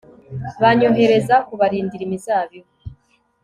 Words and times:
banyohereza 0.61 1.35
kubarindira 1.47 2.03
imizabibu 2.05 2.71